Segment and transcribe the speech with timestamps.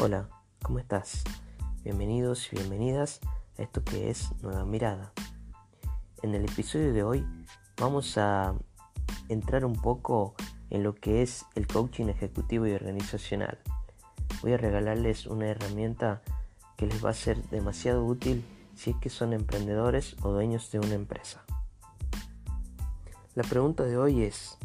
[0.00, 0.28] Hola,
[0.62, 1.24] ¿cómo estás?
[1.82, 3.18] Bienvenidos y bienvenidas
[3.58, 5.12] a esto que es Nueva Mirada.
[6.22, 7.26] En el episodio de hoy
[7.78, 8.54] vamos a
[9.28, 10.36] entrar un poco
[10.70, 13.58] en lo que es el coaching ejecutivo y organizacional.
[14.40, 16.22] Voy a regalarles una herramienta
[16.76, 18.44] que les va a ser demasiado útil
[18.76, 21.44] si es que son emprendedores o dueños de una empresa.
[23.34, 24.58] La pregunta de hoy es,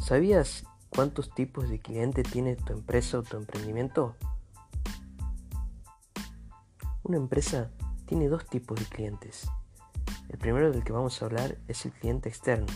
[0.00, 4.16] ¿sabías cuántos tipos de cliente tiene tu empresa o tu emprendimiento?
[7.08, 7.70] Una empresa
[8.04, 9.48] tiene dos tipos de clientes.
[10.28, 12.66] El primero del que vamos a hablar es el cliente externo.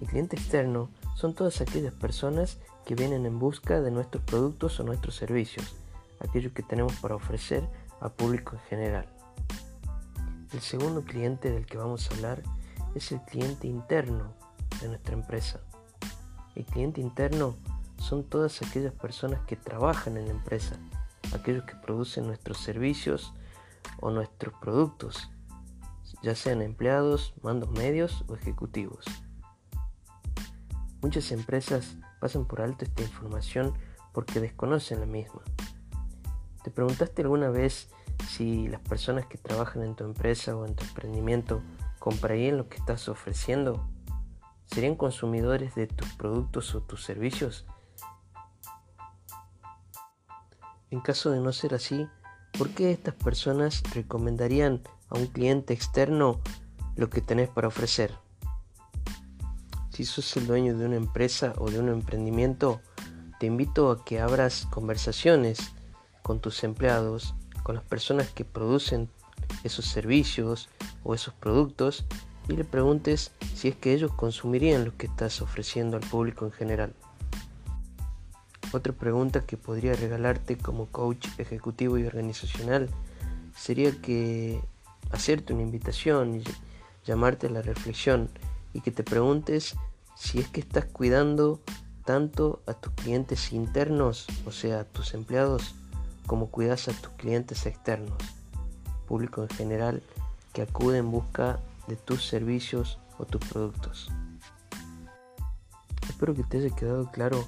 [0.00, 4.82] El cliente externo son todas aquellas personas que vienen en busca de nuestros productos o
[4.82, 5.76] nuestros servicios,
[6.18, 7.68] aquellos que tenemos para ofrecer
[8.00, 9.06] al público en general.
[10.52, 12.42] El segundo cliente del que vamos a hablar
[12.96, 14.32] es el cliente interno
[14.80, 15.60] de nuestra empresa.
[16.56, 17.54] El cliente interno
[17.98, 20.76] son todas aquellas personas que trabajan en la empresa,
[21.36, 23.32] aquellos que producen nuestros servicios
[24.00, 25.30] o nuestros productos,
[26.22, 29.04] ya sean empleados, mandos medios o ejecutivos.
[31.02, 33.74] Muchas empresas pasan por alto esta información
[34.12, 35.42] porque desconocen la misma.
[36.64, 37.90] ¿Te preguntaste alguna vez
[38.28, 41.62] si las personas que trabajan en tu empresa o en tu emprendimiento
[41.98, 43.86] comprarían lo que estás ofreciendo?
[44.66, 47.66] ¿Serían consumidores de tus productos o tus servicios?
[50.90, 52.06] En caso de no ser así,
[52.56, 56.40] ¿por qué estas personas recomendarían a un cliente externo
[56.94, 58.12] lo que tenés para ofrecer?
[59.90, 62.80] Si sos el dueño de una empresa o de un emprendimiento,
[63.40, 65.72] te invito a que abras conversaciones
[66.22, 69.10] con tus empleados, con las personas que producen
[69.64, 70.68] esos servicios
[71.02, 72.04] o esos productos
[72.48, 76.52] y le preguntes si es que ellos consumirían lo que estás ofreciendo al público en
[76.52, 76.94] general.
[78.72, 82.88] Otra pregunta que podría regalarte como coach ejecutivo y organizacional
[83.56, 84.60] sería que
[85.10, 86.44] hacerte una invitación y
[87.06, 88.28] llamarte a la reflexión
[88.72, 89.76] y que te preguntes
[90.16, 91.60] si es que estás cuidando
[92.04, 95.74] tanto a tus clientes internos, o sea, a tus empleados,
[96.26, 98.18] como cuidas a tus clientes externos,
[99.06, 100.02] público en general
[100.52, 104.10] que acude en busca de tus servicios o tus productos.
[106.08, 107.46] Espero que te haya quedado claro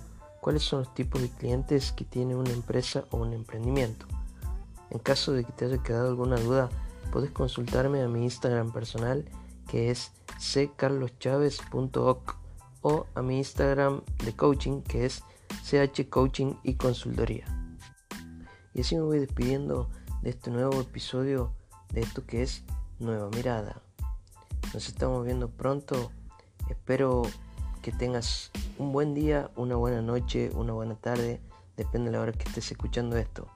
[0.49, 4.07] cuáles son los tipos de clientes que tiene una empresa o un emprendimiento.
[4.89, 6.71] En caso de que te haya quedado alguna duda,
[7.13, 9.27] puedes consultarme a mi Instagram personal
[9.71, 10.11] que es
[10.75, 12.39] ccarloschavez.oc
[12.81, 15.23] o a mi Instagram de coaching que es
[15.93, 17.45] chcoaching y consultoría.
[18.73, 19.91] Y así me voy despidiendo
[20.23, 21.53] de este nuevo episodio
[21.93, 22.65] de esto que es
[22.99, 23.83] Nueva Mirada.
[24.73, 26.11] Nos estamos viendo pronto.
[26.71, 27.25] Espero
[27.79, 31.41] que tengas un buen día, una buena noche, una buena tarde.
[31.77, 33.49] Depende de la hora que estés escuchando esto.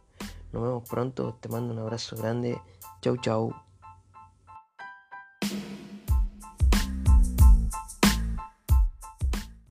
[0.52, 1.36] Nos vemos pronto.
[1.40, 2.60] Te mando un abrazo grande.
[3.00, 3.71] Chau, chau.